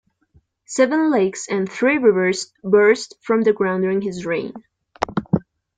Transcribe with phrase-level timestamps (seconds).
[0.65, 4.51] Seven lakes and three rivers burst from the ground during his reign.